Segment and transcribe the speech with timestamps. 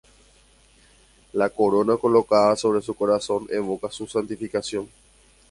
[1.33, 4.89] La corona colocada sobre el corazón evoca su santificación.